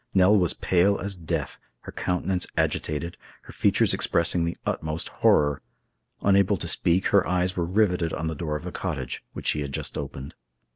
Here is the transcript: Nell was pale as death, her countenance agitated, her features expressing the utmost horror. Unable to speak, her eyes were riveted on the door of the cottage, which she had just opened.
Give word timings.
Nell 0.15 0.35
was 0.35 0.55
pale 0.55 0.97
as 0.97 1.15
death, 1.15 1.59
her 1.81 1.91
countenance 1.91 2.47
agitated, 2.57 3.17
her 3.43 3.53
features 3.53 3.93
expressing 3.93 4.45
the 4.45 4.57
utmost 4.65 5.09
horror. 5.21 5.61
Unable 6.23 6.57
to 6.57 6.67
speak, 6.67 7.09
her 7.09 7.27
eyes 7.27 7.55
were 7.55 7.65
riveted 7.65 8.11
on 8.11 8.25
the 8.25 8.33
door 8.33 8.55
of 8.55 8.63
the 8.63 8.71
cottage, 8.71 9.23
which 9.33 9.45
she 9.45 9.61
had 9.61 9.71
just 9.75 9.99
opened. 9.99 10.33